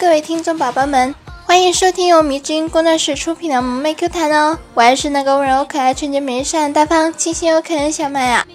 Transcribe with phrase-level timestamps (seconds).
[0.00, 4.56] 各位听众宝宝们，欢迎收听由迷之音工作室出品的萌妹 Q 弹哦！
[4.72, 8.46] 我还是那个温柔可爱、纯洁美丽、善良大方、清新又可爱的小麦啊！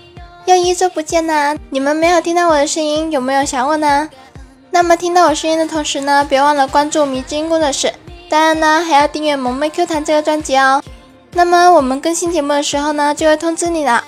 [0.45, 4.09] 又一周不见啦，你们没有听到我的声音，有没有想我呢？
[4.71, 7.93] 那么听到我声音的同时呢，别忘了关注迷之音工作室，
[8.27, 10.82] 当然呢，还要订阅萌妹 Q 弹这个专辑哦。
[11.34, 14.04] 那么我们更新节目的时候呢，就会通知你了。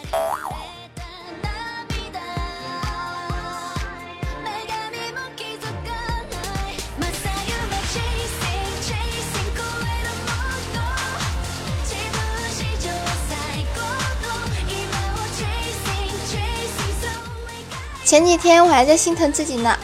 [18.18, 19.78] 前几天我还在心疼自己呢，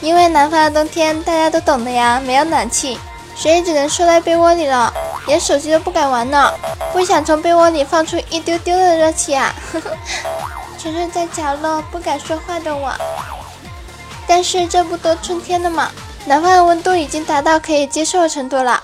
[0.00, 2.96] 因为南方的冬天大家都懂的呀，没有暖气，
[3.34, 4.94] 所以只能缩在被窝里了，
[5.26, 6.54] 连手机都不敢玩呢，
[6.92, 9.52] 不想从被窝里放出一丢丢的热气啊，
[10.78, 12.92] 蜷缩在角落不敢说话的我。
[14.28, 15.90] 但是这不都春天了吗？
[16.26, 18.80] 南方的温度已经达到可以接受的程度了，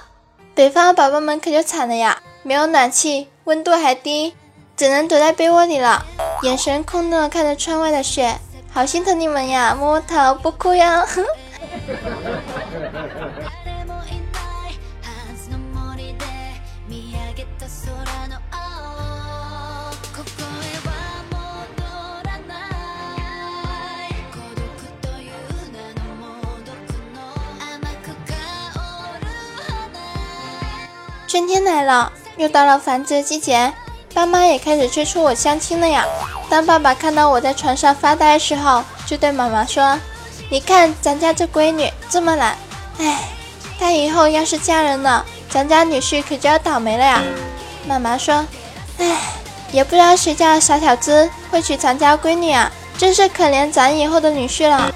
[0.57, 4.35] 北方的宝宝们可就惨了呀，没有暖气，温度还低，
[4.77, 6.05] 只能躲在被窝里了，
[6.43, 8.41] 眼神空洞的看着窗外的雪。
[8.71, 11.05] 好心疼你们呀，摸摸头，不哭呀。
[31.27, 33.73] 春天来了，又到了繁殖季节，
[34.15, 36.05] 爸妈也开始催促我相亲了呀。
[36.51, 39.99] 当爸爸看到我在床上发呆的时候，就对妈妈说
[40.51, 42.57] ：“你看咱家这闺女这么懒，
[42.99, 43.19] 哎，
[43.79, 47.23] 她以后要是嫁人了，咱家女婿可就要倒霉了呀。”
[47.87, 48.47] 妈妈说
[48.99, 49.19] ：“哎，
[49.73, 54.91] 也不知道谁家的傻小子会娶咱家闺女啊，真是可怜咱以后的女婿了。”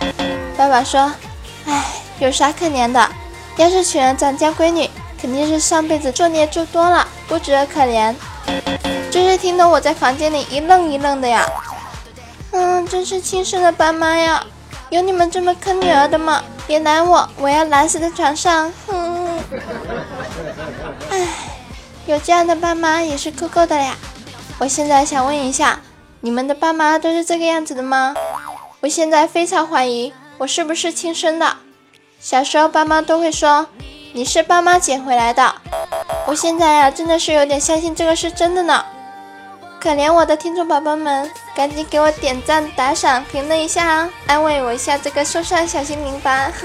[0.57, 1.13] 爸爸说
[1.67, 1.85] ：“哎，
[2.19, 3.09] 有啥可怜的？
[3.57, 4.89] 要是娶了咱家闺女，
[5.21, 8.15] 肯定是上辈子作孽做多了，不值得可怜。”
[9.37, 11.49] 听得我在房间里一愣一愣的呀！
[12.53, 14.45] 嗯，真是亲生的爸妈呀！
[14.91, 16.43] 有你们这么坑女儿的吗？
[16.67, 18.73] 别拦我，我要拦死在床上！
[18.87, 19.39] 哼！
[21.11, 21.29] 唉，
[22.07, 23.97] 有这样的爸妈也是够够的呀！
[24.59, 25.81] 我现在想问一下，
[26.21, 28.15] 你们的爸妈都是这个样子的吗？
[28.81, 31.57] 我现在非常怀疑我是不是亲生的。
[32.21, 33.67] 小时候爸妈都会说
[34.13, 35.55] 你是爸妈捡回来的，
[36.27, 38.85] 我现在呀真的是有点相信这个是真的呢。
[39.83, 46.53] 可怜我的听众宝宝们，赶紧给我点赞、打赏、评论一下啊，安慰我一下这个受伤小心灵吧。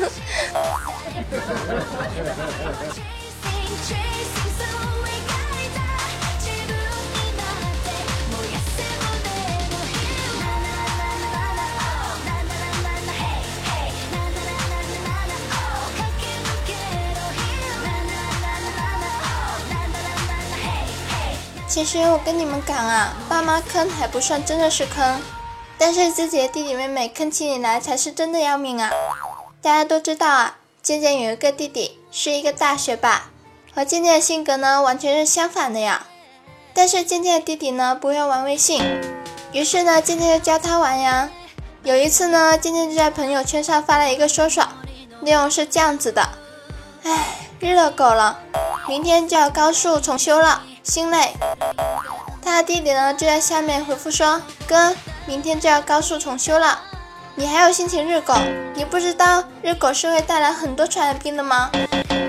[21.77, 25.21] 其实我跟你们讲啊，爸妈坑还不算真的是坑，
[25.77, 28.89] 但是自己的弟弟妹妹坑起你来才是真的要命啊！
[29.61, 33.29] 大家都知道啊，渐渐有一个弟弟是一个大学霸，
[33.75, 36.07] 和渐渐的性格呢完全是相反的呀。
[36.73, 38.83] 但是渐渐的弟弟呢不会玩微信，
[39.51, 41.29] 于是呢渐渐就教他玩呀。
[41.83, 44.67] 有一次呢，渐渐就在朋友圈上发了一个说说，
[45.21, 46.27] 内容是这样子的：
[47.03, 48.39] 唉，热狗了，
[48.87, 50.63] 明天就要高数重修了。
[50.87, 51.33] 心累，
[52.41, 56.79] 他的弟弟呢就在下面回复说：“哥，明天就要高数重修了，
[57.35, 58.33] 你还有心情日狗？
[58.73, 61.69] 你不知道日狗是会带来很多传染病的吗？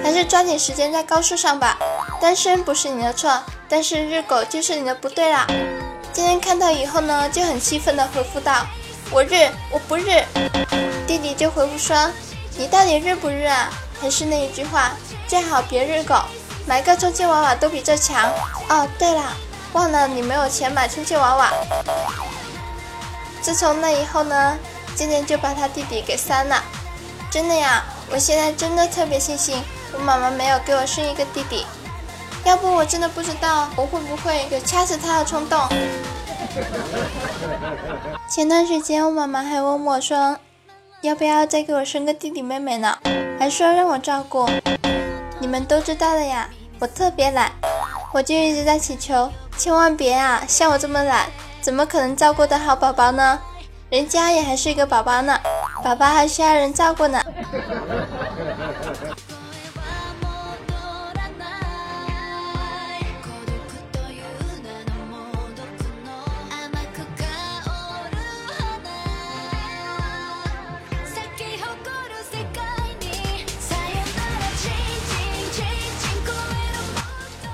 [0.03, 1.79] 还是抓紧时间在高速上吧。
[2.21, 5.47] 单身不是你的错，但是日狗就是你的不对啦。”
[6.13, 8.67] 今天看到以后呢，就很气愤的回复道
[9.13, 10.25] ：“我日，我不日。”
[11.07, 12.11] 弟弟就回复说
[12.59, 13.71] ：“你到底日不日啊？
[14.01, 14.97] 还是那一句话，
[15.29, 16.17] 最好别日狗。”
[16.69, 18.31] 买个充气娃娃都比这强
[18.69, 18.87] 哦！
[18.99, 19.33] 对了，
[19.73, 21.51] 忘了你没有钱买充气娃娃。
[23.41, 24.59] 自从那以后呢，
[24.95, 26.63] 渐渐就把他弟弟给删了。
[27.31, 29.63] 真的呀，我现在真的特别庆幸
[29.95, 31.65] 我妈妈没有给我生一个弟弟，
[32.45, 35.67] 要不我真的不知道我会不会有掐死他的冲动。
[38.29, 40.37] 前段时间我妈妈还问我说，
[41.01, 42.99] 要不要再给我生个弟弟妹妹呢？
[43.41, 44.47] 还说让我照顾。
[45.41, 46.51] 你们都知道的呀。
[46.81, 47.51] 我特别懒，
[48.13, 50.43] 我就一直在祈求，千万别啊！
[50.47, 51.27] 像我这么懒，
[51.61, 53.41] 怎么可能照顾得好宝宝呢？
[53.91, 55.41] 人家也还是一个宝宝呢，
[55.83, 57.21] 宝宝还需要人照顾呢。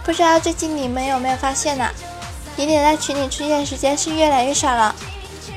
[0.05, 1.89] 不知道最近你们有没有发现呢？
[2.57, 4.95] 李点在群里出现时间是越来越少了。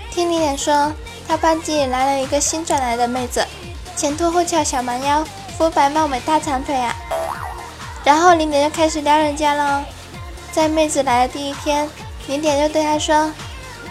[0.10, 0.94] 听李点说，
[1.28, 3.46] 他班级里来了一个新转来的妹子，
[3.98, 5.24] 前凸后翘小蛮腰，
[5.58, 6.96] 肤白貌美大长腿啊。
[8.06, 9.84] 然后李点就开始撩人家了。
[10.54, 11.88] 在妹子来的第一天，
[12.28, 13.30] 李点就对她说：“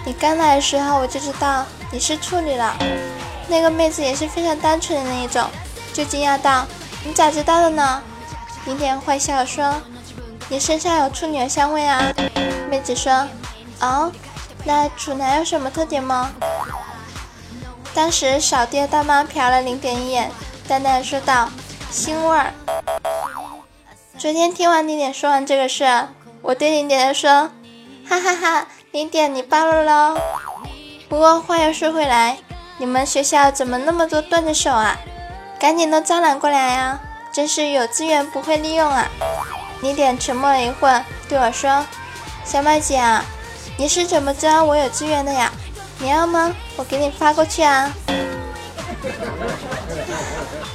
[0.06, 2.74] 你刚来的时候我就知道你是处女了。”
[3.46, 5.46] 那个妹子也是非常单纯的那一种，
[5.92, 6.66] 就惊讶道
[7.04, 8.02] ：“你咋知道的呢？”
[8.64, 9.74] 李点坏笑说。
[10.48, 12.02] 你身上有处女的香味啊，
[12.70, 13.26] 妹子说。
[13.80, 14.10] 哦，
[14.64, 16.32] 那处男有什么特点吗？
[17.92, 20.30] 当时扫地的大妈瞟了零点一眼，
[20.66, 21.48] 淡淡说道
[21.92, 22.52] ：“腥味儿。”
[24.16, 26.08] 昨天听完零点说完这个事，
[26.42, 27.50] 我对零点说
[28.08, 30.18] ：“哈哈哈，零点你暴露喽。”
[31.08, 32.38] 不过话又说回来，
[32.78, 34.96] 你们学校怎么那么多段子手啊？
[35.58, 37.00] 赶紧都招揽过来呀！
[37.32, 39.06] 真是有资源不会利用啊！
[39.82, 41.84] 零点沉默了一会儿，对我说
[42.44, 43.24] ：“小麦姐啊，
[43.76, 45.52] 你是怎么知道我有资源的呀？
[45.98, 46.54] 你要吗？
[46.76, 47.92] 我给你发过去啊。”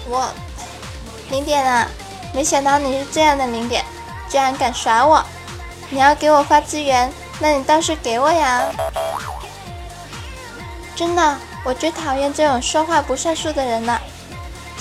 [0.07, 0.29] 我
[1.29, 1.87] 零点啊，
[2.33, 3.83] 没想到你是这样的零点，
[4.29, 5.25] 居然敢耍我！
[5.89, 8.63] 你要给我发资源，那你倒是给我呀！
[10.95, 14.01] 真的，我最讨厌这种说话不算数的人了。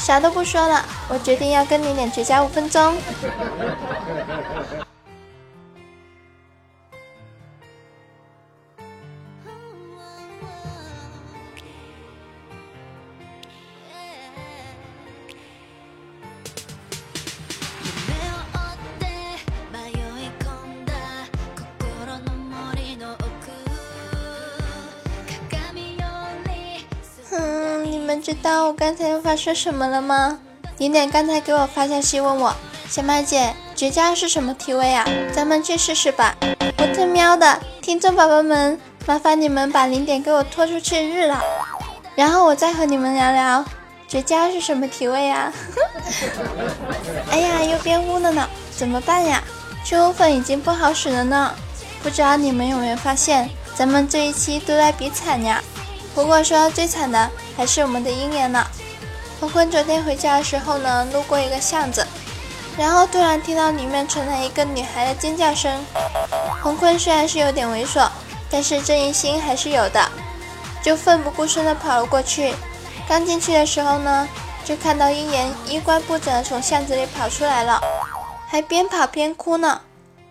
[0.00, 2.97] 啥都不说了，我决定要跟你俩绝交五分钟。
[28.20, 30.38] 知道我刚才又发生什么了吗？
[30.76, 32.55] 零点刚才给我发消息问我，
[32.88, 35.06] 小麦姐，绝交是什么体位啊？
[35.34, 36.37] 咱们去试试吧。
[36.76, 41.43] 我特喵的，听众宝宝们，麻烦你们把零点给我拖出去日了，
[42.14, 43.64] 然后我再和你们聊聊
[44.06, 45.50] 绝交是什么体位啊？
[47.32, 49.43] 哎呀，又变污了呢，怎么办呀？
[49.82, 51.55] 去污粉已经不好使了呢。
[52.02, 55.62] 不知道你们有没有发现，咱们这一期都在比惨呀。
[56.14, 58.66] 不过说最惨的还是我们的鹰眼呢。
[59.38, 62.06] 红坤昨天回家的时候呢，路过一个巷子，
[62.76, 65.82] 然后突然听到里面传来一个女孩的尖叫声。
[66.62, 68.08] 红坤虽然是有点猥琐，
[68.50, 70.10] 但是正义心还是有的，
[70.82, 72.54] 就奋不顾身的跑了过去。
[73.08, 74.28] 刚进去的时候呢，
[74.64, 77.80] 就看到鹰眼衣冠不整的从巷子里跑出来了，
[78.46, 79.80] 还边跑边哭呢。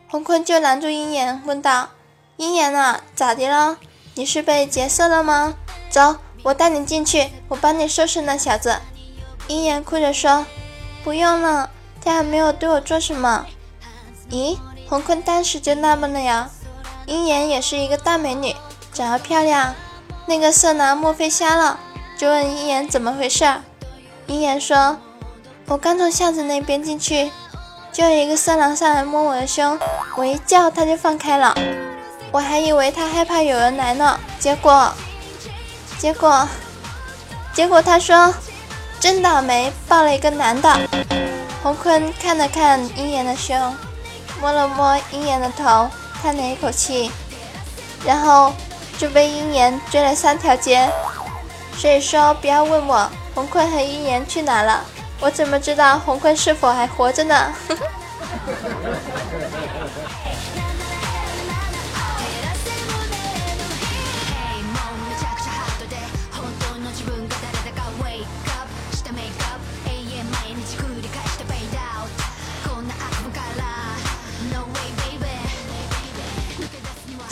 [0.08, 1.90] 红坤就拦住鹰眼，问道
[2.38, 3.78] ：“鹰眼啊，咋的了？
[4.16, 5.56] 你是被劫色了吗？”
[5.90, 8.78] 走，我带你进去，我帮你收拾那小子。
[9.48, 10.46] 鹰眼哭着说
[11.04, 11.70] ：“不用了，
[12.04, 13.46] 他还没有对我做什么。”
[14.30, 14.58] 咦，
[14.88, 16.50] 红坤当时就纳闷了呀。
[17.08, 18.56] 鹰眼也是一个大美女，
[18.94, 19.74] 长得漂亮，
[20.28, 21.80] 那个色狼莫非瞎了？
[22.16, 23.46] 就问鹰眼怎么回事。
[24.28, 24.98] 鹰眼说
[25.66, 27.32] ：“我刚从巷子那边进去，
[27.92, 29.80] 就有一个色狼上来摸我的胸，
[30.16, 31.56] 我一叫他就放开了，
[32.32, 34.94] 我还以为他害怕有人来呢，结果……”
[36.00, 36.48] 结果，
[37.54, 38.34] 结果他说
[39.02, 40.80] ：“真倒霉，抱了一个男的。”
[41.62, 43.76] 洪坤看了看鹰眼的胸，
[44.40, 45.90] 摸了摸鹰眼的头，
[46.24, 47.12] 叹了一口气，
[48.06, 48.54] 然后
[48.98, 50.90] 就被鹰眼追了三条街。
[51.78, 54.86] 所以说，不要问我洪坤和鹰眼去哪了，
[55.20, 57.54] 我怎么知道洪坤是否还活着呢？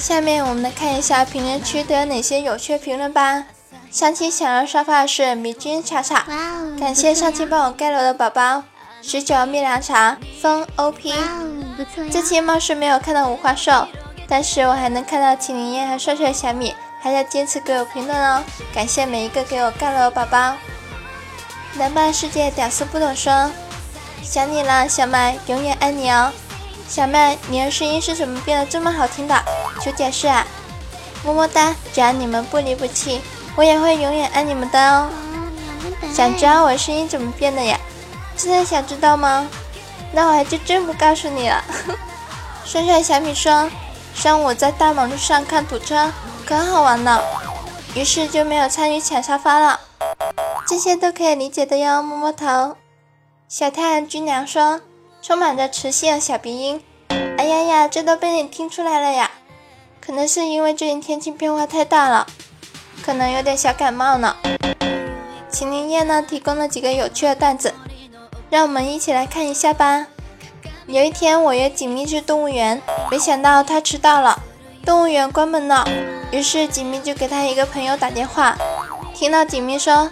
[0.07, 3.43] 下面我们来看一下评论区都有哪些有趣评论吧。
[3.91, 6.25] 上期想要沙发的是米君茶茶，
[6.79, 8.63] 感谢上期帮我盖楼的宝宝。
[9.01, 11.13] 十九蜜凉茶风 OP，
[12.09, 13.85] 这期貌似没有看到五花兽，
[14.29, 18.41] 但是我还能看到秦林燕和帅帅小米还在坚持给我评论哦，
[18.73, 20.53] 感谢每一个给我盖楼的宝宝。
[21.73, 23.51] 南半世界屌丝不懂说，
[24.23, 26.31] 想你了，小麦，永远爱你哦。
[26.87, 29.35] 小妹，你的声音是怎么变得这么好听的？
[29.81, 30.47] 求解释啊！
[31.23, 31.75] 么么哒！
[31.93, 33.21] 只要你们不离不弃，
[33.55, 35.09] 我也会永远爱你们的哦。
[36.13, 37.77] 想知道我声音怎么变的呀？
[38.37, 39.47] 真的想知道吗？
[40.13, 41.61] 那我还就真不告诉你了。
[42.63, 43.69] 帅帅小米说，
[44.15, 46.11] 上午在大马路上看堵车，
[46.45, 47.21] 可好玩了，
[47.95, 49.81] 于是就没有参与抢沙发了。
[50.65, 52.77] 这些都可以理解的哟，摸摸头。
[53.49, 54.79] 小太阳君娘说。
[55.27, 56.81] 充满着磁性的小鼻音，
[57.37, 59.29] 哎呀呀，这都被你听出来了呀！
[59.99, 62.25] 可能是因为最近天气变化太大了，
[63.03, 64.37] 可能有点小感冒呢。
[65.49, 67.73] 秦林叶呢提供了几个有趣的段子，
[68.49, 70.07] 让我们一起来看一下吧。
[70.85, 72.81] 有一天，我约锦觅去动物园，
[73.11, 74.41] 没想到他迟到了，
[74.85, 75.85] 动物园关门了。
[76.31, 78.55] 于是锦觅就给他一个朋友打电话，
[79.13, 80.09] 听到锦觅说：“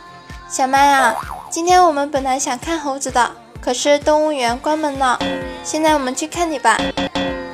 [0.51, 1.15] 小麦啊，
[1.49, 3.31] 今天我们本来想看猴子的。”
[3.65, 5.17] 可是动物园关门了，
[5.63, 6.77] 现在我们去看你吧。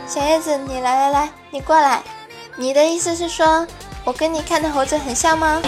[0.06, 2.04] 小叶子，你来来来，你过来。
[2.58, 3.66] 你的意思是说，
[4.04, 5.62] 我跟你看的猴子很像吗？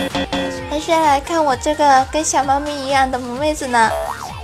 [0.70, 3.90] 还是要来看我这个跟小猫咪一样的萌妹子呢？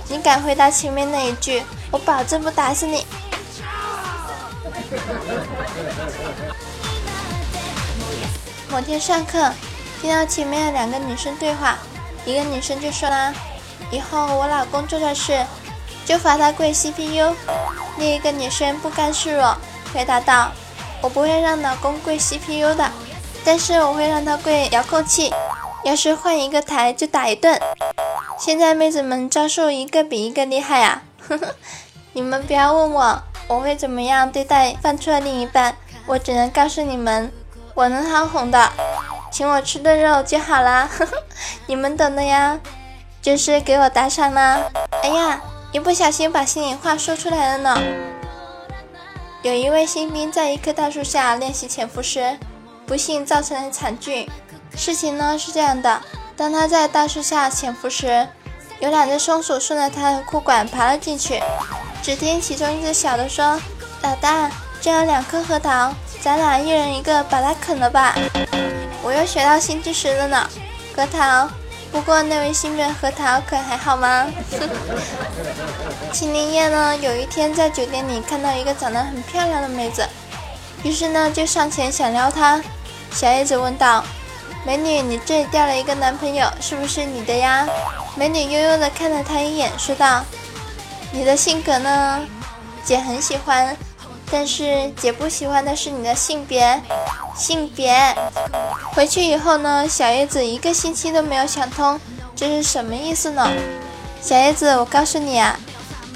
[0.08, 3.04] 你敢回答前面那一句，我保证不打死你。
[8.70, 9.52] 某天上课，
[10.00, 11.76] 听到前面两个女生对话，
[12.24, 13.34] 一个女生就说啦
[13.92, 15.44] ：“以后我老公做的事。”
[16.10, 17.36] 就罚他跪 CPU。
[17.96, 19.56] 另一个女生不甘示弱，
[19.94, 20.50] 回答道
[21.00, 22.90] ：“我不会让老公跪 CPU 的，
[23.44, 25.32] 但是我会让他跪遥控器。
[25.84, 27.56] 要是换一个台，就打一顿。”
[28.36, 31.02] 现在妹子们招数一个比一个厉害啊！
[31.28, 31.54] 呵呵，
[32.12, 35.76] 你们不要问我我会怎么样对待犯错的另一半，
[36.06, 37.30] 我只能告诉你们，
[37.74, 38.72] 我能好哄的，
[39.30, 40.90] 请我吃顿肉就好啦。
[40.90, 41.12] 呵呵，
[41.66, 42.58] 你们懂的呀，
[43.22, 44.58] 就是给我打赏啦。
[45.04, 45.40] 哎呀！
[45.72, 47.80] 一不小心把心里话说出来了呢。
[49.42, 52.36] 有一位新兵在一棵大树下练习潜伏时，
[52.86, 54.28] 不幸造成了惨剧。
[54.76, 56.00] 事情呢是这样的：
[56.36, 58.26] 当他在大树下潜伏时，
[58.80, 61.40] 有两只松鼠顺着他的裤管爬了进去。
[62.02, 63.60] 只听其中一只小的说
[64.02, 64.50] ：“老大，
[64.80, 68.16] 这有两颗核桃，咱俩一人一个，把它啃了吧。”
[69.04, 70.48] 我又学到新知识了呢，
[70.96, 71.48] 核桃。
[71.92, 74.26] 不过那位新人核桃可还好吗？
[76.12, 76.96] 秦林叶呢？
[76.96, 80.06] 有一天在酒店里看到一个长得很漂亮的妹子，
[80.82, 82.62] 于是呢就上前想撩她。
[83.12, 84.04] 小叶子问道
[84.64, 87.66] ：“美女，你这里掉了一个男朋友，是不是你的呀？”
[88.16, 90.24] 美女悠悠的看了他一眼，说道
[91.10, 92.20] ：“你的性格呢？
[92.84, 93.76] 姐很喜欢。”
[94.30, 96.80] 但是姐不喜欢的是你的性别，
[97.36, 97.92] 性别。
[98.94, 101.98] 回去以后呢，小叶子一个星期都没有想通，
[102.36, 103.50] 这是什么意思呢？
[104.20, 105.58] 小叶子，我告诉你啊，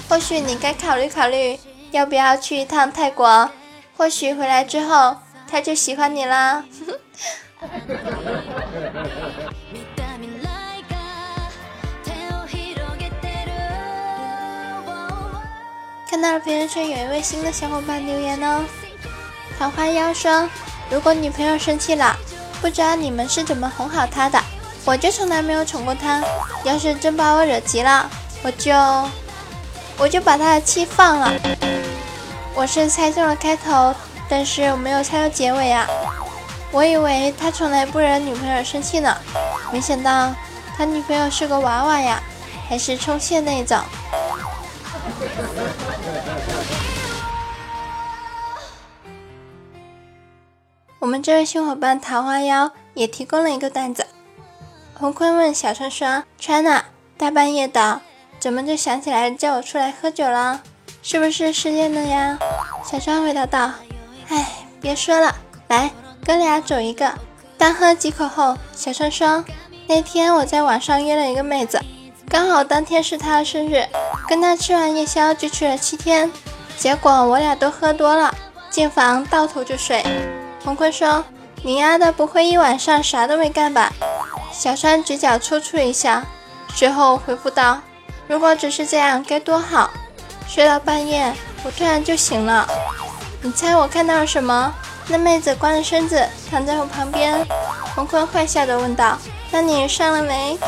[0.09, 1.59] 或许你该考虑考虑，
[1.91, 3.51] 要不要去一趟泰国？
[3.97, 5.17] 或许回来之后
[5.51, 6.65] 他就喜欢你啦。
[16.15, 18.65] 看到了评论圈有一位新的小伙伴留言哦，
[19.59, 20.49] 桃花妖说
[20.89, 22.17] ：“如果女朋友生气了，
[22.61, 24.41] 不知道你们是怎么哄好她的？
[24.85, 26.23] 我就从来没有宠过她，
[26.63, 28.09] 要是真把我惹急了，
[28.45, 28.73] 我就
[29.99, 31.33] 我就把她的气放了。”
[32.55, 33.93] 我是猜中了开头，
[34.29, 35.85] 但是我没有猜到结尾啊！
[36.71, 39.17] 我以为他从来不惹女朋友生气呢，
[39.73, 40.33] 没想到
[40.77, 42.23] 他女朋友是个娃娃呀，
[42.69, 43.81] 还是充气那种。
[51.05, 54.07] 我们这位新伙伴桃花妖也提供了一个段子。
[54.95, 56.83] 洪坤问小川说：“川呐，
[57.19, 58.01] 大半夜的，
[58.41, 60.63] 怎么就想起来叫我出来喝酒了？
[61.03, 62.39] 是不是失恋了呀？”
[62.83, 63.71] 小川回答道
[64.31, 65.37] ：“哎，别说了，
[65.69, 65.91] 来，
[66.25, 67.13] 哥俩走一个。”
[67.59, 69.45] 单喝几口后，小川说
[69.87, 71.79] ：“那天我在网上约了一个妹子，
[72.31, 73.87] 刚好当天是她的生日，
[74.27, 76.33] 跟她吃完夜宵就去了七天。
[76.79, 78.35] 结果我俩都喝多了，
[78.71, 80.03] 进房倒头就睡。”
[80.65, 81.23] 洪坤说
[81.63, 83.93] ：“你丫的不会一晚上啥都没干吧？”
[84.51, 86.25] 小川嘴角抽搐一下，
[86.75, 87.79] 随后回复道
[88.27, 89.91] ：“如果只是这样该多好！
[90.49, 92.67] 睡到半夜，我突然就醒了。
[93.43, 94.73] 你猜我看到了什么？
[95.07, 97.47] 那妹子光着身子躺在我旁边。”
[97.95, 99.19] 洪坤坏笑的问道
[99.53, 100.59] ：“那你上了没？”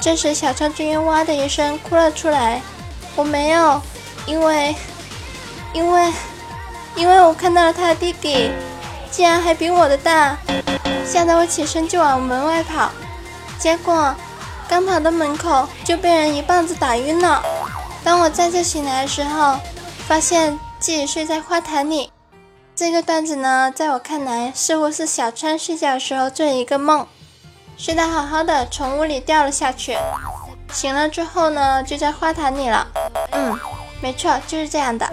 [0.00, 2.62] 这时小川居然哇的一声哭了出来
[3.14, 3.82] ：“我没有，
[4.24, 4.74] 因为，
[5.74, 6.10] 因为，
[6.96, 8.50] 因为我看到了他的弟弟。”
[9.12, 10.36] 竟然还比我的大，
[11.06, 12.90] 吓得我起身就往门外跑，
[13.58, 14.14] 结果
[14.66, 17.42] 刚跑到门口就被人一棒子打晕了。
[18.02, 19.58] 当我再次醒来的时候，
[20.08, 22.10] 发现自己睡在花坛里。
[22.74, 27.06] 这个段子呢，在我看来似乎是小川睡觉的时候做一个梦，
[27.76, 29.94] 睡得好好的，从屋里掉了下去，
[30.72, 32.88] 醒了之后呢，就在花坛里了。
[33.32, 33.56] 嗯，
[34.00, 35.06] 没错，就是这样的。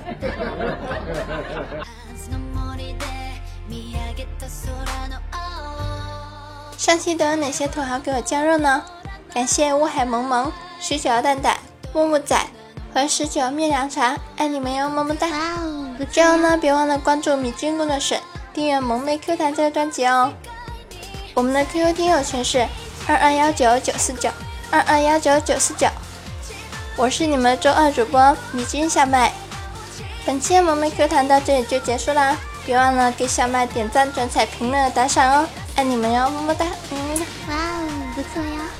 [6.79, 8.81] 上期都有哪些土豪给我加入呢？
[9.33, 11.57] 感谢乌海萌萌、十九蛋蛋、
[11.91, 12.39] 木木仔、
[12.93, 15.27] 和十九面凉茶，爱你们哟，么么哒！
[16.09, 18.17] 最后呢，别忘了关注米君工作室，
[18.53, 20.31] 订阅萌妹 Q 弹这个专辑哦。
[21.33, 22.65] 我们的 QQ 听友群是
[23.07, 24.29] 二二幺九九四九
[24.71, 25.85] 二二幺九九四九，
[26.95, 29.33] 我是你们的周二主播米君小麦。
[30.25, 37.23] 本期的萌妹 Q 弹到这里就结束啦，别忘了给小麦点赞、转采、评论、打赏哦，爱你们哟，么么哒，么么哒。
[37.47, 38.78] 哇哦，不错哟。